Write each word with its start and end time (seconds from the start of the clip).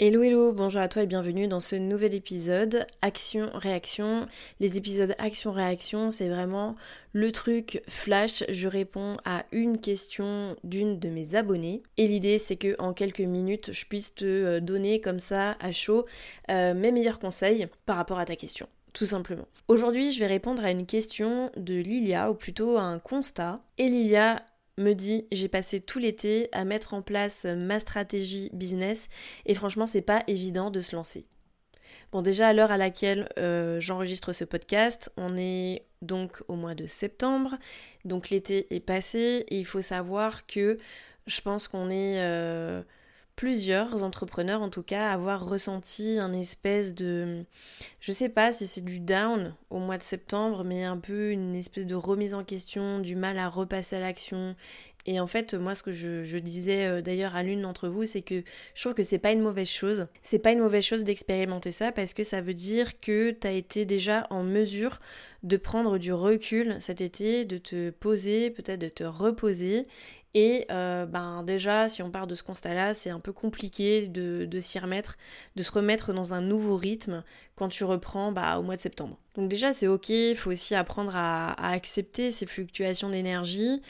Hello 0.00 0.22
hello, 0.22 0.52
bonjour 0.52 0.80
à 0.80 0.86
toi 0.86 1.02
et 1.02 1.08
bienvenue 1.08 1.48
dans 1.48 1.58
ce 1.58 1.74
nouvel 1.74 2.14
épisode 2.14 2.86
Action-Réaction. 3.02 4.26
Les 4.60 4.76
épisodes 4.78 5.12
Action-Réaction, 5.18 6.12
c'est 6.12 6.28
vraiment 6.28 6.76
le 7.12 7.32
truc 7.32 7.82
flash. 7.88 8.44
Je 8.48 8.68
réponds 8.68 9.16
à 9.24 9.44
une 9.50 9.80
question 9.80 10.54
d'une 10.62 11.00
de 11.00 11.08
mes 11.08 11.34
abonnées 11.34 11.82
et 11.96 12.06
l'idée 12.06 12.38
c'est 12.38 12.54
que 12.54 12.76
en 12.78 12.92
quelques 12.92 13.18
minutes 13.18 13.72
je 13.72 13.86
puisse 13.86 14.14
te 14.14 14.24
euh, 14.24 14.60
donner 14.60 15.00
comme 15.00 15.18
ça 15.18 15.56
à 15.58 15.72
chaud 15.72 16.06
euh, 16.48 16.74
mes 16.74 16.92
meilleurs 16.92 17.18
conseils 17.18 17.66
par 17.84 17.96
rapport 17.96 18.20
à 18.20 18.24
ta 18.24 18.36
question 18.36 18.68
tout 18.92 19.06
simplement. 19.06 19.46
Aujourd'hui, 19.68 20.12
je 20.12 20.18
vais 20.18 20.26
répondre 20.26 20.64
à 20.64 20.72
une 20.72 20.86
question 20.86 21.52
de 21.56 21.74
Lilia, 21.74 22.32
ou 22.32 22.34
plutôt 22.34 22.78
à 22.78 22.82
un 22.82 22.98
constat. 22.98 23.60
Et 23.76 23.88
Lilia 23.88 24.42
me 24.78 24.94
dit 24.94 25.26
j'ai 25.32 25.48
passé 25.48 25.80
tout 25.80 25.98
l'été 25.98 26.48
à 26.52 26.64
mettre 26.64 26.94
en 26.94 27.02
place 27.02 27.44
ma 27.44 27.80
stratégie 27.80 28.50
business 28.52 29.08
et 29.44 29.54
franchement 29.54 29.86
c'est 29.86 30.02
pas 30.02 30.22
évident 30.26 30.70
de 30.70 30.80
se 30.80 30.96
lancer. 30.96 31.26
Bon 32.10 32.22
déjà 32.22 32.48
à 32.48 32.52
l'heure 32.54 32.70
à 32.70 32.78
laquelle 32.78 33.28
euh, 33.38 33.80
j'enregistre 33.80 34.32
ce 34.32 34.44
podcast, 34.44 35.12
on 35.16 35.36
est 35.36 35.82
donc 36.00 36.42
au 36.48 36.54
mois 36.54 36.74
de 36.74 36.86
septembre, 36.86 37.58
donc 38.04 38.30
l'été 38.30 38.74
est 38.74 38.80
passé 38.80 39.44
et 39.48 39.58
il 39.58 39.66
faut 39.66 39.82
savoir 39.82 40.46
que 40.46 40.78
je 41.26 41.40
pense 41.42 41.68
qu'on 41.68 41.90
est 41.90 42.20
euh, 42.20 42.82
plusieurs 43.38 44.02
entrepreneurs 44.02 44.62
en 44.62 44.68
tout 44.68 44.82
cas 44.82 45.12
avoir 45.12 45.48
ressenti 45.48 46.18
un 46.18 46.32
espèce 46.32 46.92
de 46.92 47.44
je 48.00 48.10
sais 48.10 48.28
pas 48.28 48.50
si 48.50 48.66
c'est 48.66 48.84
du 48.84 48.98
down 48.98 49.54
au 49.70 49.78
mois 49.78 49.96
de 49.96 50.02
septembre 50.02 50.64
mais 50.64 50.82
un 50.82 50.96
peu 50.96 51.30
une 51.30 51.54
espèce 51.54 51.86
de 51.86 51.94
remise 51.94 52.34
en 52.34 52.42
question 52.42 52.98
du 52.98 53.14
mal 53.14 53.38
à 53.38 53.48
repasser 53.48 53.94
à 53.94 54.00
l'action. 54.00 54.56
Et 55.06 55.20
en 55.20 55.28
fait 55.28 55.54
moi 55.54 55.76
ce 55.76 55.84
que 55.84 55.92
je, 55.92 56.38
disais 56.38 56.86
euh, 56.86 57.00
d'ailleurs 57.00 57.36
à 57.36 57.44
l'une 57.44 57.62
d'entre 57.62 57.88
vous 57.88 58.04
c'est 58.04 58.22
que 58.22 58.42
je 58.74 58.80
trouve 58.80 58.94
que 58.94 59.04
c'est 59.04 59.20
pas 59.20 59.30
une 59.30 59.40
mauvaise 59.40 59.70
chose. 59.70 60.08
C'est 60.24 60.40
pas 60.40 60.50
une 60.50 60.58
mauvaise 60.58 60.82
chose 60.82 61.04
d'expérimenter 61.04 61.70
ça 61.70 61.92
parce 61.92 62.14
que 62.14 62.24
ça 62.24 62.40
veut 62.40 62.54
dire 62.54 62.98
que 62.98 63.30
tu 63.30 63.46
as 63.46 63.52
été 63.52 63.84
déjà 63.84 64.26
en 64.30 64.42
mesure 64.42 64.98
de 65.44 65.56
prendre 65.56 65.98
du 65.98 66.12
recul 66.12 66.76
cet 66.80 67.00
été 67.00 67.44
de 67.44 67.58
te 67.58 67.90
poser 67.90 68.50
peut-être 68.50 68.80
de 68.80 68.88
te 68.88 69.04
reposer 69.04 69.84
et 70.40 70.66
euh, 70.70 71.04
ben 71.04 71.42
déjà, 71.42 71.88
si 71.88 72.00
on 72.00 72.12
part 72.12 72.28
de 72.28 72.36
ce 72.36 72.44
constat-là, 72.44 72.94
c'est 72.94 73.10
un 73.10 73.18
peu 73.18 73.32
compliqué 73.32 74.06
de, 74.06 74.60
s'y 74.60 74.78
remettre, 74.78 75.18
de 75.56 75.64
se 75.64 75.72
remettre 75.72 76.12
dans 76.12 76.32
un 76.32 76.40
nouveau 76.40 76.76
rythme 76.76 77.24
quand 77.56 77.66
tu 77.66 77.82
reprends 77.82 78.30
bah, 78.30 78.56
au 78.60 78.62
mois 78.62 78.76
de 78.76 78.80
septembre. 78.80 79.18
Donc 79.34 79.48
déjà, 79.48 79.72
c'est 79.72 79.88
ok, 79.88 80.10
il 80.10 80.36
faut 80.36 80.52
aussi 80.52 80.76
apprendre 80.76 81.10
à, 81.16 81.70
accepter 81.72 82.30
ces 82.30 82.46
fluctuations 82.46 83.10
d'énergie. 83.10 83.82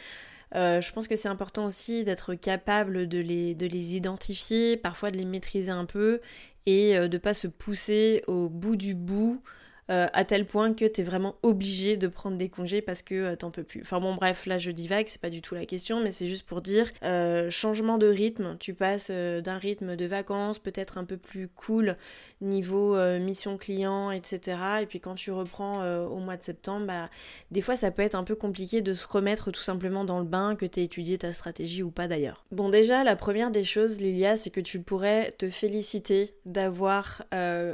Euh, 0.54 0.80
je 0.80 0.90
pense 0.90 1.06
que 1.06 1.16
c'est 1.16 1.28
important 1.28 1.66
aussi 1.66 2.02
d'être 2.02 2.34
capable 2.34 3.08
de 3.08 3.18
les, 3.18 3.54
de 3.54 3.66
les 3.66 3.94
identifier, 3.94 4.78
parfois 4.78 5.10
de 5.10 5.18
les 5.18 5.26
maîtriser 5.26 5.70
un 5.70 5.84
peu 5.84 6.22
et 6.64 6.96
euh, 6.96 7.08
de 7.08 7.18
ne 7.18 7.20
pas 7.20 7.34
se 7.34 7.46
pousser 7.46 8.24
au 8.26 8.48
bout 8.48 8.76
du 8.76 8.94
bout 8.94 9.42
euh, 9.90 10.06
à 10.12 10.24
tel 10.24 10.44
point 10.44 10.74
que 10.74 10.84
t'es 10.84 11.02
vraiment 11.02 11.36
obligé 11.42 11.96
de 11.96 12.08
prendre 12.08 12.36
des 12.36 12.48
congés 12.48 12.82
parce 12.82 13.00
que 13.00 13.14
euh, 13.14 13.36
t'en 13.36 13.50
peux 13.50 13.62
plus. 13.62 13.80
Enfin 13.80 14.00
bon 14.00 14.14
bref, 14.14 14.44
là 14.44 14.58
je 14.58 14.70
divague, 14.70 15.06
c'est 15.08 15.20
pas 15.20 15.30
du 15.30 15.40
tout 15.40 15.54
la 15.54 15.64
question, 15.64 16.02
mais 16.02 16.12
c'est 16.12 16.26
juste 16.26 16.46
pour 16.46 16.60
dire 16.60 16.90
euh, 17.04 17.50
changement 17.50 17.96
de 17.96 18.06
rythme. 18.06 18.56
Tu 18.60 18.74
passes 18.74 19.10
d'un 19.10 19.56
rythme 19.56 19.96
de 19.96 20.04
vacances 20.04 20.58
peut-être 20.58 20.98
un 20.98 21.04
peu 21.04 21.16
plus 21.16 21.48
cool 21.48 21.96
niveau 22.40 22.96
mission 23.18 23.56
client, 23.56 24.10
etc. 24.10 24.58
Et 24.82 24.86
puis 24.86 25.00
quand 25.00 25.14
tu 25.14 25.32
reprends 25.32 25.84
au 26.06 26.18
mois 26.18 26.36
de 26.36 26.42
septembre, 26.42 26.86
bah, 26.86 27.10
des 27.50 27.62
fois 27.62 27.74
ça 27.74 27.90
peut 27.90 28.02
être 28.02 28.14
un 28.14 28.24
peu 28.24 28.34
compliqué 28.34 28.80
de 28.80 28.92
se 28.92 29.06
remettre 29.06 29.50
tout 29.50 29.60
simplement 29.60 30.04
dans 30.04 30.18
le 30.18 30.24
bain, 30.24 30.54
que 30.54 30.66
t'aies 30.66 30.84
étudié 30.84 31.18
ta 31.18 31.32
stratégie 31.32 31.82
ou 31.82 31.90
pas 31.90 32.06
d'ailleurs. 32.06 32.44
Bon 32.52 32.68
déjà 32.68 33.02
la 33.02 33.16
première 33.16 33.50
des 33.50 33.64
choses, 33.64 34.00
Lilia, 34.00 34.36
c'est 34.36 34.50
que 34.50 34.60
tu 34.60 34.80
pourrais 34.80 35.32
te 35.32 35.48
féliciter 35.48 36.34
d'avoir 36.44 37.24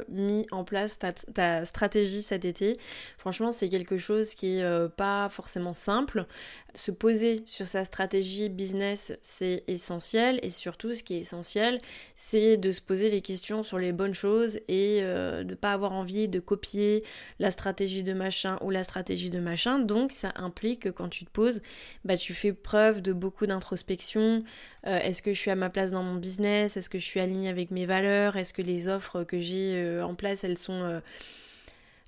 mis 0.09 0.47
en 0.51 0.63
place 0.63 0.97
ta 0.97 1.65
stratégie 1.65 2.04
cet 2.05 2.45
été. 2.45 2.77
Franchement, 3.17 3.51
c'est 3.51 3.69
quelque 3.69 3.97
chose 3.97 4.35
qui 4.35 4.57
est 4.57 4.63
euh, 4.63 4.87
pas 4.87 5.29
forcément 5.29 5.73
simple. 5.73 6.25
Se 6.73 6.91
poser 6.91 7.43
sur 7.45 7.67
sa 7.67 7.85
stratégie 7.85 8.49
business, 8.49 9.13
c'est 9.21 9.63
essentiel. 9.67 10.39
Et 10.43 10.49
surtout, 10.49 10.93
ce 10.93 11.03
qui 11.03 11.15
est 11.15 11.19
essentiel, 11.19 11.79
c'est 12.15 12.57
de 12.57 12.71
se 12.71 12.81
poser 12.81 13.09
les 13.09 13.21
questions 13.21 13.63
sur 13.63 13.79
les 13.79 13.93
bonnes 13.93 14.13
choses 14.13 14.57
et 14.67 14.99
euh, 15.01 15.43
de 15.43 15.55
pas 15.55 15.71
avoir 15.71 15.93
envie 15.93 16.27
de 16.27 16.39
copier 16.39 17.03
la 17.39 17.51
stratégie 17.51 18.03
de 18.03 18.13
machin 18.13 18.57
ou 18.61 18.69
la 18.69 18.83
stratégie 18.83 19.29
de 19.29 19.39
machin. 19.39 19.79
Donc, 19.79 20.11
ça 20.11 20.33
implique 20.35 20.83
que 20.83 20.89
quand 20.89 21.09
tu 21.09 21.25
te 21.25 21.31
poses, 21.31 21.61
bah, 22.03 22.17
tu 22.17 22.33
fais 22.33 22.53
preuve 22.53 23.01
de 23.01 23.13
beaucoup 23.13 23.47
d'introspection. 23.47 24.43
Euh, 24.85 24.99
est-ce 24.99 25.21
que 25.21 25.33
je 25.33 25.39
suis 25.39 25.51
à 25.51 25.55
ma 25.55 25.69
place 25.69 25.91
dans 25.91 26.03
mon 26.03 26.15
business? 26.15 26.77
Est-ce 26.77 26.89
que 26.89 26.99
je 26.99 27.05
suis 27.05 27.19
alignée 27.19 27.49
avec 27.49 27.71
mes 27.71 27.85
valeurs? 27.85 28.35
Est-ce 28.35 28.53
que 28.53 28.61
les 28.61 28.87
offres 28.87 29.23
que 29.23 29.39
j'ai 29.39 30.01
en 30.01 30.15
place, 30.15 30.43
elles 30.43 30.57
sont 30.57 31.01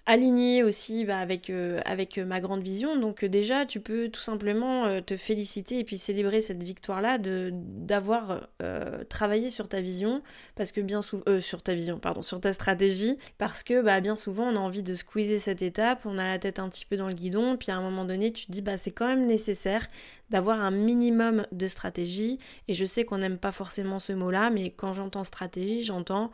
aligné 0.08 0.64
aussi 0.64 1.04
bah, 1.04 1.20
avec, 1.20 1.50
euh, 1.50 1.82
avec 1.86 2.18
ma 2.18 2.40
grande 2.40 2.64
vision. 2.64 2.96
Donc 2.98 3.24
euh, 3.24 3.30
déjà, 3.30 3.66
tu 3.66 3.82
peux 3.82 4.08
tout 4.08 4.22
simplement 4.22 4.86
euh, 4.86 5.02
te 5.02 5.18
féliciter 5.18 5.80
et 5.80 5.84
puis 5.84 5.98
célébrer 5.98 6.40
cette 6.40 6.64
victoire-là 6.64 7.18
d'avoir 7.20 8.48
travaillé 9.10 9.50
sur 9.50 9.68
ta 9.68 9.82
vision, 9.82 10.22
parce 10.56 10.72
que 10.72 10.80
bien 10.80 11.02
souvent, 11.02 11.42
sur 11.42 11.62
ta 11.62 11.74
vision, 11.74 12.00
pardon, 12.00 12.22
sur 12.22 12.40
ta 12.40 12.54
stratégie, 12.54 13.18
parce 13.38 13.64
que 13.64 13.82
bah, 13.82 14.00
bien 14.00 14.16
souvent, 14.16 14.46
on 14.46 14.56
a 14.56 14.60
envie 14.60 14.84
de 14.84 14.96
squeezer 14.96 15.40
cette 15.40 15.62
étape, 15.62 16.06
on 16.06 16.18
a 16.18 16.24
la 16.24 16.40
tête 16.40 16.60
un 16.60 16.70
petit 16.70 16.86
peu 16.86 16.96
dans 16.96 17.10
le 17.10 17.14
guidon, 17.14 17.58
puis 17.58 17.72
à 17.72 17.76
un 17.76 17.82
moment 17.82 18.06
donné, 18.06 18.32
tu 18.32 18.46
te 18.46 18.52
dis, 18.52 18.62
bah 18.62 18.78
c'est 18.78 18.92
quand 18.92 19.08
même 19.08 19.28
nécessaire 19.28 19.88
d'avoir 20.30 20.62
un 20.62 20.72
minimum 20.72 21.46
de 21.52 21.68
stratégie. 21.68 22.40
Et 22.68 22.74
je 22.74 22.86
sais 22.86 23.04
qu'on 23.04 23.18
n'aime 23.18 23.38
pas 23.38 23.52
forcément 23.52 24.00
ce 24.00 24.14
mot-là, 24.14 24.50
mais 24.50 24.70
quand 24.70 24.94
j'entends 24.94 25.26
stratégie, 25.26 25.84
j'entends 25.84 26.32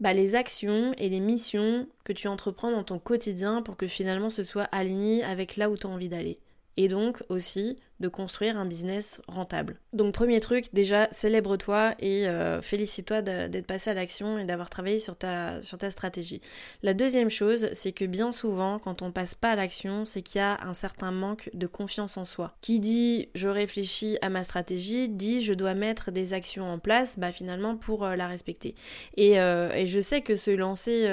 bah, 0.00 0.12
les 0.12 0.34
actions 0.34 0.94
et 0.98 1.08
les 1.08 1.20
missions 1.20 1.86
que 2.04 2.12
tu 2.12 2.28
entreprends 2.28 2.70
dans 2.70 2.84
ton 2.84 2.98
quotidien 2.98 3.62
pour 3.62 3.76
que 3.76 3.86
finalement 3.86 4.30
ce 4.30 4.42
soit 4.42 4.64
aligné 4.64 5.22
avec 5.22 5.56
là 5.56 5.70
où 5.70 5.76
tu 5.76 5.86
as 5.86 5.90
envie 5.90 6.08
d'aller. 6.08 6.38
Et 6.76 6.88
donc 6.88 7.22
aussi 7.28 7.78
de 8.00 8.08
construire 8.08 8.58
un 8.58 8.66
business 8.66 9.22
rentable. 9.28 9.76
Donc 9.92 10.12
premier 10.14 10.40
truc, 10.40 10.66
déjà 10.72 11.06
célèbre-toi 11.12 11.94
et 12.00 12.26
euh, 12.26 12.60
félicite-toi 12.60 13.22
d'être 13.22 13.66
passé 13.66 13.90
à 13.90 13.94
l'action 13.94 14.36
et 14.38 14.44
d'avoir 14.44 14.68
travaillé 14.68 14.98
sur 14.98 15.16
ta, 15.16 15.60
stratégie. 15.62 16.40
La 16.82 16.92
deuxième 16.92 17.30
chose, 17.30 17.68
c'est 17.72 17.92
que 17.92 18.04
bien 18.04 18.32
souvent, 18.32 18.78
quand 18.80 19.02
on 19.02 19.12
passe 19.12 19.34
pas 19.34 19.52
à 19.52 19.56
l'action, 19.56 20.04
c'est 20.04 20.22
qu'il 20.22 20.40
y 20.40 20.42
a 20.42 20.58
un 20.64 20.74
certain 20.74 21.12
manque 21.12 21.50
de 21.54 21.66
confiance 21.66 22.16
en 22.16 22.24
soi. 22.24 22.56
Qui 22.62 22.80
dit 22.80 23.28
je 23.34 23.48
réfléchis 23.48 24.18
à 24.22 24.28
ma 24.28 24.42
stratégie, 24.42 25.08
dit 25.08 25.40
je 25.40 25.54
dois 25.54 25.74
mettre 25.74 26.10
des 26.10 26.32
actions 26.32 26.68
en 26.68 26.78
place, 26.80 27.18
bah 27.18 27.30
finalement 27.30 27.76
pour 27.76 28.04
euh, 28.04 28.16
la 28.16 28.26
respecter. 28.26 28.74
Et, 29.16 29.38
euh, 29.38 29.72
et, 29.72 29.86
je 29.86 30.00
sais 30.00 30.22
que 30.22 30.34
se 30.34 30.50
lancer, 30.50 31.04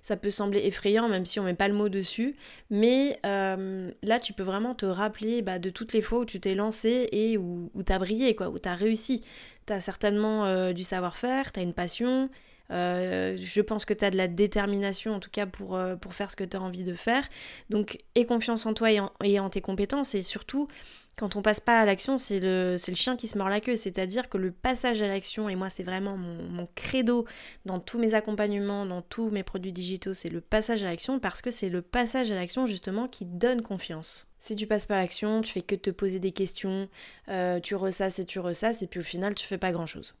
ça 0.00 0.16
peut 0.16 0.30
sembler 0.30 0.60
effrayant 0.64 1.08
même 1.08 1.26
si 1.26 1.38
on 1.38 1.44
met 1.44 1.54
pas 1.54 1.68
le 1.68 1.74
mot 1.74 1.88
dessus, 1.88 2.34
mais 2.70 3.20
là 3.22 4.18
tu 4.20 4.32
peux 4.32 4.42
vraiment 4.42 4.74
te 4.74 4.86
rappeler 4.86 5.42
bah, 5.42 5.51
de 5.58 5.70
toutes 5.70 5.92
les 5.92 6.02
fois 6.02 6.20
où 6.20 6.24
tu 6.24 6.40
t'es 6.40 6.54
lancé 6.54 7.08
et 7.12 7.36
où, 7.36 7.70
où 7.74 7.82
tu 7.82 7.92
as 7.92 7.98
brillé, 7.98 8.34
quoi, 8.34 8.48
où 8.48 8.58
tu 8.58 8.68
as 8.68 8.74
réussi. 8.74 9.22
Tu 9.66 9.72
as 9.72 9.80
certainement 9.80 10.46
euh, 10.46 10.72
du 10.72 10.84
savoir-faire, 10.84 11.52
tu 11.52 11.60
as 11.60 11.62
une 11.62 11.74
passion. 11.74 12.30
Euh, 12.70 13.36
je 13.38 13.60
pense 13.60 13.84
que 13.84 13.92
tu 13.92 14.04
as 14.04 14.10
de 14.10 14.16
la 14.16 14.28
détermination 14.28 15.12
en 15.12 15.20
tout 15.20 15.30
cas 15.30 15.46
pour, 15.46 15.76
euh, 15.76 15.94
pour 15.96 16.14
faire 16.14 16.30
ce 16.30 16.36
que 16.36 16.44
tu 16.44 16.56
as 16.56 16.60
envie 16.60 16.84
de 16.84 16.94
faire. 16.94 17.28
Donc 17.70 17.98
aie 18.14 18.24
confiance 18.24 18.64
en 18.66 18.74
toi 18.74 18.90
et 18.90 19.00
en, 19.00 19.12
et 19.22 19.38
en 19.40 19.50
tes 19.50 19.60
compétences 19.60 20.14
et 20.14 20.22
surtout 20.22 20.68
quand 21.16 21.36
on 21.36 21.42
passe 21.42 21.60
pas 21.60 21.78
à 21.78 21.84
l'action, 21.84 22.18
c'est 22.18 22.40
le, 22.40 22.76
chien 22.76 23.16
qui 23.16 23.28
se 23.28 23.36
mord 23.36 23.48
la 23.48 23.60
queue. 23.60 23.76
C'est-à-dire 23.76 24.28
que 24.28 24.38
le 24.38 24.50
passage 24.50 25.02
à 25.02 25.08
l'action, 25.08 25.48
et 25.48 25.56
moi 25.56 25.70
c'est 25.70 25.82
vraiment 25.82 26.16
mon, 26.16 26.42
mon, 26.44 26.68
credo 26.74 27.26
dans 27.64 27.78
tous 27.78 27.98
mes 27.98 28.14
accompagnements, 28.14 28.86
dans 28.86 29.02
tous 29.02 29.30
mes 29.30 29.42
produits 29.42 29.72
digitaux, 29.72 30.14
c'est 30.14 30.30
le 30.30 30.40
passage 30.40 30.82
à 30.82 30.86
l'action 30.86 31.20
parce 31.20 31.42
que 31.42 31.50
c'est 31.50 31.68
le 31.68 31.82
passage 31.82 32.32
à 32.32 32.34
l'action 32.34 32.66
justement 32.66 33.08
qui 33.08 33.24
donne 33.24 33.62
confiance. 33.62 34.26
Si 34.38 34.56
tu 34.56 34.66
passes 34.66 34.86
pas 34.86 34.96
à 34.96 35.02
l'action, 35.02 35.40
tu 35.40 35.52
fais 35.52 35.62
que 35.62 35.76
te 35.76 35.90
poser 35.90 36.18
des 36.18 36.32
questions, 36.32 36.88
euh, 37.28 37.60
tu 37.60 37.76
ressasses 37.76 38.18
et 38.18 38.24
tu 38.24 38.40
ressasses, 38.40 38.82
et 38.82 38.86
puis 38.86 39.00
au 39.00 39.04
final 39.04 39.34
tu 39.34 39.46
fais 39.46 39.58
pas 39.58 39.70
grand-chose. 39.70 40.14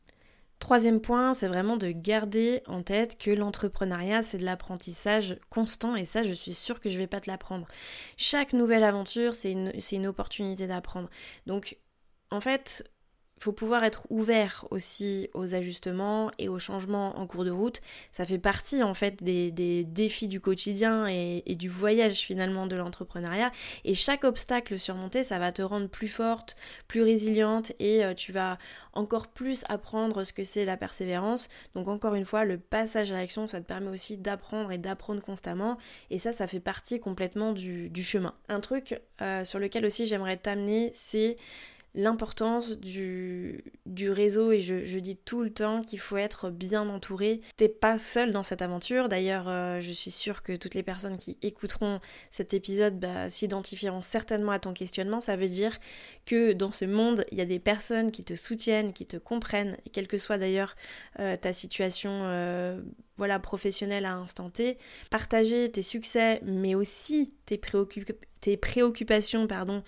Troisième 0.62 1.00
point, 1.00 1.34
c'est 1.34 1.48
vraiment 1.48 1.76
de 1.76 1.88
garder 1.90 2.62
en 2.68 2.84
tête 2.84 3.18
que 3.18 3.32
l'entrepreneuriat, 3.32 4.22
c'est 4.22 4.38
de 4.38 4.44
l'apprentissage 4.44 5.36
constant 5.50 5.96
et 5.96 6.04
ça, 6.04 6.22
je 6.22 6.32
suis 6.32 6.54
sûre 6.54 6.78
que 6.78 6.88
je 6.88 6.98
vais 6.98 7.08
pas 7.08 7.18
te 7.18 7.28
l'apprendre. 7.28 7.66
Chaque 8.16 8.52
nouvelle 8.52 8.84
aventure, 8.84 9.34
c'est 9.34 9.50
une 9.50 10.06
opportunité 10.06 10.68
d'apprendre. 10.68 11.10
Donc, 11.48 11.78
en 12.30 12.40
fait, 12.40 12.88
faut 13.42 13.52
pouvoir 13.52 13.82
être 13.82 14.06
ouvert 14.08 14.66
aussi 14.70 15.28
aux 15.34 15.54
ajustements 15.54 16.30
et 16.38 16.48
aux 16.48 16.60
changements 16.60 17.18
en 17.18 17.26
cours 17.26 17.44
de 17.44 17.50
route. 17.50 17.80
Ça 18.12 18.24
fait 18.24 18.38
partie 18.38 18.82
en 18.82 18.94
fait 18.94 19.22
des, 19.22 19.50
défis 19.84 20.28
du 20.28 20.40
quotidien 20.40 21.06
et, 21.08 21.42
du 21.56 21.68
voyage 21.68 22.20
finalement 22.20 22.66
de 22.66 22.76
l'entrepreneuriat. 22.76 23.50
Et 23.84 23.94
chaque 23.94 24.24
obstacle 24.24 24.78
surmonté, 24.78 25.24
ça 25.24 25.38
va 25.38 25.50
te 25.52 25.60
rendre 25.60 25.88
plus 25.88 26.08
forte, 26.08 26.56
plus 26.86 27.02
résiliente 27.02 27.72
et 27.78 28.04
euh, 28.04 28.14
tu 28.14 28.32
vas 28.32 28.58
encore 28.92 29.28
plus 29.28 29.64
apprendre 29.68 30.24
ce 30.24 30.32
que 30.32 30.44
c'est 30.44 30.64
la 30.64 30.76
persévérance. 30.76 31.48
Donc 31.74 31.88
encore 31.88 32.14
une 32.14 32.24
fois, 32.24 32.44
le 32.44 32.58
passage 32.58 33.10
à 33.10 33.16
l'action, 33.16 33.48
ça 33.48 33.60
te 33.60 33.66
permet 33.66 33.90
aussi 33.90 34.18
d'apprendre 34.18 34.70
et 34.70 34.78
d'apprendre 34.78 35.20
constamment. 35.20 35.78
Et 36.10 36.18
ça, 36.18 36.32
ça 36.32 36.46
fait 36.46 36.60
partie 36.60 37.00
complètement 37.00 37.52
du, 37.52 37.90
chemin. 38.02 38.34
Un 38.48 38.60
truc 38.60 39.00
euh, 39.20 39.44
sur 39.44 39.58
lequel 39.58 39.84
aussi 39.84 40.06
j'aimerais 40.06 40.36
t'amener, 40.36 40.90
c'est 40.92 41.36
l'importance 41.94 42.78
du, 42.78 43.62
réseau 44.10 44.52
et 44.52 44.60
je, 44.60 44.98
dis 44.98 45.16
tout 45.16 45.42
le 45.42 45.52
temps 45.52 45.82
qu'il 45.82 45.98
faut 45.98 46.16
être 46.16 46.50
bien 46.50 46.88
entouré. 46.88 47.40
T'es 47.56 47.68
pas 47.68 47.98
seul 47.98 48.32
dans 48.32 48.42
cette 48.42 48.62
aventure. 48.62 49.08
D'ailleurs, 49.08 49.48
euh, 49.48 49.80
je 49.80 49.92
suis 49.92 50.10
sûre 50.10 50.42
que 50.42 50.56
toutes 50.56 50.74
les 50.74 50.82
personnes 50.82 51.18
qui 51.18 51.38
écouteront 51.42 52.00
cet 52.30 52.54
épisode 52.54 52.98
bah, 52.98 53.28
s'identifieront 53.28 54.00
certainement 54.00 54.52
à 54.52 54.58
ton 54.58 54.72
questionnement. 54.72 55.20
Ça 55.20 55.36
veut 55.36 55.48
dire 55.48 55.78
que 56.24 56.52
dans 56.52 56.72
ce 56.72 56.84
monde, 56.84 57.24
il 57.30 57.38
y 57.38 57.42
a 57.42 57.46
des 57.46 57.58
personnes 57.58 58.10
qui 58.10 58.24
te 58.24 58.34
soutiennent, 58.34 58.92
qui 58.92 59.06
te 59.06 59.16
comprennent, 59.16 59.76
quelle 59.92 60.08
que 60.08 60.18
soit 60.18 60.38
d'ailleurs 60.38 60.76
euh, 61.20 61.36
ta 61.36 61.52
situation 61.52 62.10
euh, 62.24 62.80
voilà, 63.16 63.38
professionnelle 63.38 64.06
à 64.06 64.14
instant 64.14 64.50
T. 64.50 64.78
Partager 65.10 65.70
tes 65.70 65.82
succès, 65.82 66.40
mais 66.44 66.74
aussi 66.74 67.34
tes, 67.44 67.58
tes 68.42 68.56
préoccupations 68.58 69.46
pardon, 69.46 69.82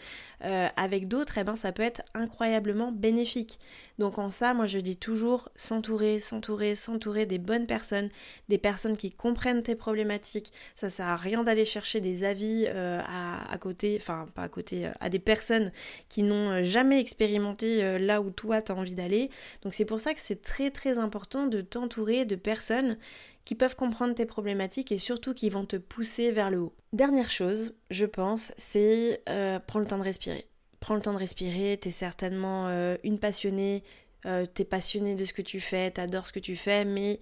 euh, 0.45 0.69
avec 0.77 1.09
d'autres, 1.09 1.39
eh 1.39 1.45
ben, 1.45 1.57
ça 1.57 1.73
peut 1.73 1.83
être 1.83 2.03
incroyablement 2.15 2.93
bénéfique. 2.93 3.59
Donc 3.99 4.19
en 4.19 4.31
ça, 4.31 4.55
moi 4.55 4.67
je 4.67 4.79
dis 4.79 4.97
toujours 4.97 5.49
s'entourer, 5.57 6.21
s'entourer, 6.21 6.75
s'entourer 6.75 7.27
des 7.27 7.39
bonnes 7.39 7.67
personnes, 7.67 8.11
des 8.49 8.59
personnes 8.59 8.97
qui 8.97 9.11
comprennent 9.11 9.63
tes 9.63 9.75
problématiques. 9.75 10.53
Ça 10.77 10.89
sert 10.89 11.07
à 11.07 11.17
rien 11.17 11.43
d'aller 11.43 11.65
chercher 11.65 12.01
des 12.01 12.25
avis 12.25 12.65
euh, 12.69 13.01
à, 13.03 13.59
côté, 13.59 13.99
enfin 14.01 14.27
pas 14.35 14.43
à 14.43 14.49
côté, 14.49 14.87
euh, 14.87 14.93
à 15.01 15.09
des 15.09 15.19
personnes 15.19 15.73
qui 16.09 16.23
n'ont 16.23 16.63
jamais 16.63 17.01
expérimenté 17.01 17.99
là 17.99 18.21
où 18.21 18.31
toi 18.31 18.63
tu 18.63 18.71
as 18.71 18.77
envie 18.77 18.95
d'aller. 18.95 19.31
Donc 19.63 19.75
c'est 19.75 19.85
pour 19.85 19.99
ça 19.99 20.15
que 20.15 20.21
c'est 20.21 20.43
très 20.43 20.71
très 20.71 20.99
important 20.99 21.47
de 21.49 21.61
t'entourer 21.61 22.25
de 22.25 22.37
personnes 22.37 22.99
qui 23.45 23.55
peuvent 23.55 23.77
comprendre 23.77 24.15
tes 24.15 24.27
problématiques 24.27 24.93
et 24.93 24.99
surtout 24.99 25.35
qui 25.35 25.51
vont 25.51 25.67
te 25.67 25.77
pousser 25.77 26.31
vers 26.31 26.51
le 26.51 26.61
haut. 26.61 26.75
Dernière 26.93 27.31
chose, 27.31 27.75
je 27.91 28.07
pense, 28.07 28.53
c'est 28.57 29.23
euh, 29.29 29.59
prends 29.59 29.81
le 29.81 29.87
temps 29.87 29.99
de 29.99 30.03
respirer. 30.03 30.47
Prends 30.81 30.95
le 30.95 31.01
temps 31.01 31.13
de 31.13 31.19
respirer, 31.19 31.79
t'es 31.79 31.91
certainement 31.91 32.69
euh, 32.69 32.97
une 33.05 33.19
passionnée, 33.19 33.83
euh, 34.27 34.47
t'es 34.47 34.65
passionnée 34.65 35.15
de 35.15 35.25
ce 35.25 35.33
que 35.33 35.43
tu 35.43 35.61
fais, 35.61 35.91
t'adores 35.91 36.27
ce 36.27 36.33
que 36.33 36.41
tu 36.41 36.57
fais, 36.57 36.85
mais 36.85 37.21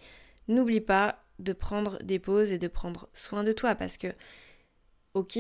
n'oublie 0.49 0.81
pas 0.81 1.25
de 1.39 1.53
prendre 1.53 1.99
des 2.03 2.19
pauses 2.19 2.53
et 2.53 2.59
de 2.59 2.69
prendre 2.69 3.09
soin 3.13 3.43
de 3.43 3.53
toi 3.53 3.75
parce 3.75 3.97
que, 3.97 4.09
ok, 5.15 5.39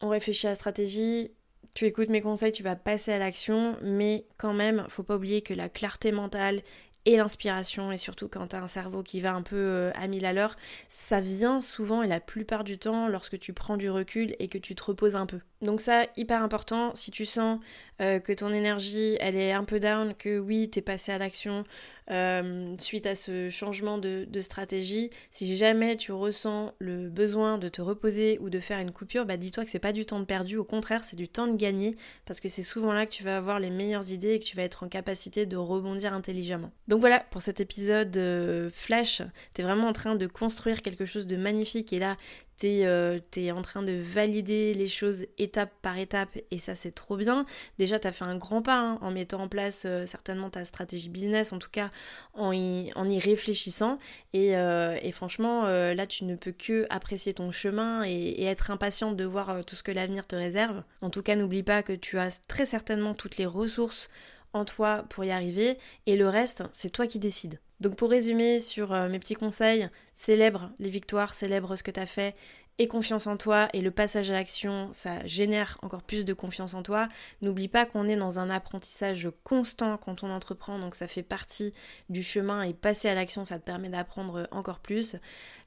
on 0.00 0.08
réfléchit 0.08 0.46
à 0.46 0.50
la 0.50 0.54
stratégie, 0.54 1.32
tu 1.74 1.84
écoutes 1.84 2.08
mes 2.08 2.20
conseils, 2.20 2.52
tu 2.52 2.62
vas 2.62 2.76
passer 2.76 3.12
à 3.12 3.18
l'action, 3.18 3.76
mais 3.82 4.26
quand 4.36 4.52
même, 4.52 4.84
faut 4.88 5.02
pas 5.02 5.16
oublier 5.16 5.42
que 5.42 5.54
la 5.54 5.68
clarté 5.68 6.12
mentale 6.12 6.62
et 7.08 7.16
l'inspiration, 7.16 7.90
et 7.90 7.96
surtout 7.96 8.28
quand 8.28 8.48
tu 8.48 8.56
as 8.56 8.62
un 8.62 8.66
cerveau 8.66 9.02
qui 9.02 9.22
va 9.22 9.34
un 9.34 9.40
peu 9.40 9.56
euh, 9.56 9.90
à 9.94 10.08
mille 10.08 10.26
à 10.26 10.34
l'heure, 10.34 10.56
ça 10.90 11.20
vient 11.20 11.62
souvent 11.62 12.02
et 12.02 12.06
la 12.06 12.20
plupart 12.20 12.64
du 12.64 12.76
temps 12.76 13.08
lorsque 13.08 13.38
tu 13.38 13.54
prends 13.54 13.78
du 13.78 13.88
recul 13.88 14.36
et 14.38 14.48
que 14.48 14.58
tu 14.58 14.74
te 14.74 14.84
reposes 14.84 15.16
un 15.16 15.24
peu. 15.24 15.40
Donc 15.62 15.80
ça, 15.80 16.04
hyper 16.16 16.42
important, 16.42 16.94
si 16.94 17.10
tu 17.10 17.24
sens 17.24 17.58
euh, 18.00 18.20
que 18.20 18.32
ton 18.32 18.52
énergie, 18.52 19.16
elle 19.20 19.34
est 19.34 19.52
un 19.52 19.64
peu 19.64 19.80
down, 19.80 20.14
que 20.14 20.38
oui, 20.38 20.70
t'es 20.70 20.82
passé 20.82 21.10
à 21.10 21.18
l'action 21.18 21.64
euh, 22.10 22.74
suite 22.78 23.06
à 23.06 23.16
ce 23.16 23.50
changement 23.50 23.98
de, 23.98 24.26
stratégie, 24.40 25.10
si 25.32 25.56
jamais 25.56 25.96
tu 25.96 26.12
ressens 26.12 26.72
le 26.78 27.08
besoin 27.08 27.58
de 27.58 27.68
te 27.68 27.82
reposer 27.82 28.38
ou 28.40 28.50
de 28.50 28.60
faire 28.60 28.78
une 28.78 28.92
coupure, 28.92 29.26
bah 29.26 29.36
dis-toi 29.36 29.64
que 29.64 29.70
c'est 29.70 29.80
pas 29.80 29.92
du 29.92 30.06
temps 30.06 30.20
de 30.20 30.24
perdu, 30.24 30.56
au 30.56 30.64
contraire, 30.64 31.02
c'est 31.02 31.16
du 31.16 31.28
temps 31.28 31.48
de 31.48 31.56
gagner, 31.56 31.96
parce 32.24 32.38
que 32.38 32.48
c'est 32.48 32.62
souvent 32.62 32.92
là 32.92 33.04
que 33.04 33.10
tu 33.10 33.24
vas 33.24 33.36
avoir 33.36 33.58
les 33.58 33.70
meilleures 33.70 34.12
idées 34.12 34.34
et 34.34 34.38
que 34.38 34.44
tu 34.44 34.56
vas 34.56 34.62
être 34.62 34.84
en 34.84 34.88
capacité 34.88 35.44
de 35.44 35.56
rebondir 35.56 36.12
intelligemment. 36.12 36.70
Donc 36.86 36.97
voilà, 36.98 37.20
pour 37.20 37.42
cet 37.42 37.60
épisode 37.60 38.16
euh, 38.16 38.70
flash, 38.72 39.22
t'es 39.52 39.62
vraiment 39.62 39.88
en 39.88 39.92
train 39.92 40.14
de 40.14 40.26
construire 40.26 40.82
quelque 40.82 41.06
chose 41.06 41.26
de 41.26 41.36
magnifique 41.36 41.92
et 41.92 41.98
là, 41.98 42.16
t'es 42.58 42.80
euh, 42.84 43.20
es 43.36 43.52
en 43.52 43.62
train 43.62 43.82
de 43.82 43.92
valider 43.92 44.74
les 44.74 44.88
choses 44.88 45.26
étape 45.38 45.70
par 45.80 45.96
étape 45.96 46.36
et 46.50 46.58
ça 46.58 46.74
c'est 46.74 46.90
trop 46.90 47.16
bien. 47.16 47.46
Déjà 47.78 47.98
t'as 47.98 48.12
fait 48.12 48.24
un 48.24 48.36
grand 48.36 48.62
pas 48.62 48.78
hein, 48.78 48.98
en 49.00 49.10
mettant 49.10 49.40
en 49.40 49.48
place 49.48 49.84
euh, 49.86 50.04
certainement 50.06 50.50
ta 50.50 50.64
stratégie 50.64 51.08
business, 51.08 51.52
en 51.52 51.58
tout 51.58 51.70
cas 51.70 51.90
en 52.34 52.52
y, 52.52 52.92
en 52.94 53.08
y 53.08 53.18
réfléchissant 53.18 53.98
et, 54.32 54.56
euh, 54.56 54.98
franchement 55.12 55.62
là 55.62 56.06
tu 56.06 56.24
ne 56.24 56.34
peux 56.34 56.52
que 56.52 56.86
apprécier 56.90 57.32
ton 57.32 57.50
chemin 57.50 58.04
et, 58.04 58.10
et 58.10 58.44
être 58.44 58.70
impatiente 58.70 59.16
de 59.16 59.24
voir 59.24 59.64
tout 59.64 59.74
ce 59.74 59.82
que 59.82 59.92
l'avenir 59.92 60.26
te 60.26 60.36
réserve. 60.36 60.82
En 61.00 61.10
tout 61.10 61.22
cas 61.22 61.36
n'oublie 61.36 61.62
pas 61.62 61.82
que 61.82 61.92
tu 61.92 62.18
as 62.18 62.40
très 62.46 62.66
certainement 62.66 63.14
toutes 63.14 63.36
les 63.36 63.46
ressources 63.46 64.10
en 64.52 64.64
toi 64.64 65.04
pour 65.08 65.24
y 65.24 65.30
arriver 65.30 65.78
et 66.06 66.16
le 66.16 66.28
reste 66.28 66.64
c'est 66.72 66.90
toi 66.90 67.06
qui 67.06 67.18
décides. 67.18 67.60
Donc 67.80 67.94
pour 67.96 68.10
résumer 68.10 68.58
sur 68.60 68.92
euh, 68.92 69.08
mes 69.08 69.18
petits 69.18 69.34
conseils, 69.34 69.88
célèbre 70.14 70.70
les 70.78 70.90
victoires, 70.90 71.34
célèbre 71.34 71.76
ce 71.76 71.82
que 71.82 71.92
tu 71.92 72.00
as 72.00 72.06
fait 72.06 72.34
et 72.78 72.86
confiance 72.86 73.26
en 73.26 73.36
toi 73.36 73.68
et 73.72 73.82
le 73.82 73.90
passage 73.90 74.30
à 74.30 74.34
l'action, 74.34 74.88
ça 74.92 75.26
génère 75.26 75.78
encore 75.82 76.02
plus 76.02 76.24
de 76.24 76.32
confiance 76.32 76.74
en 76.74 76.82
toi. 76.82 77.08
N'oublie 77.42 77.66
pas 77.66 77.86
qu'on 77.86 78.08
est 78.08 78.16
dans 78.16 78.38
un 78.38 78.50
apprentissage 78.50 79.28
constant 79.42 79.98
quand 79.98 80.22
on 80.22 80.30
entreprend, 80.30 80.78
donc 80.78 80.94
ça 80.94 81.08
fait 81.08 81.24
partie 81.24 81.74
du 82.08 82.22
chemin 82.22 82.62
et 82.62 82.72
passer 82.72 83.08
à 83.08 83.14
l'action, 83.14 83.44
ça 83.44 83.58
te 83.58 83.64
permet 83.64 83.88
d'apprendre 83.88 84.46
encore 84.52 84.78
plus. 84.78 85.16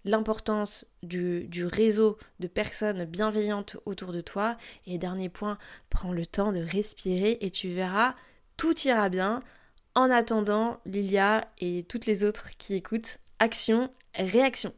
L'importance 0.06 0.86
du, 1.04 1.48
du, 1.48 1.66
réseau 1.66 2.18
de 2.40 2.48
personnes 2.48 3.04
bienveillantes 3.06 3.78
autour 3.86 4.14
de 4.14 4.22
toi. 4.22 4.58
Et 4.88 4.98
dernier 4.98 5.30
point, 5.30 5.58
prends 5.90 6.14
le 6.14 6.26
temps 6.26 6.52
de 6.52 6.60
respirer 6.60 7.38
et 7.42 7.52
tu 7.52 7.70
verras, 7.70 8.16
tout 8.62 8.80
ira 8.88 9.10
bien. 9.10 9.42
En 9.96 10.12
attendant, 10.12 10.80
Lilia 10.86 11.48
et 11.58 11.84
toutes 11.90 12.06
les 12.06 12.24
autres 12.24 12.50
qui 12.60 12.76
écoutent, 12.76 13.18
action, 13.40 13.90
réaction. 14.14 14.72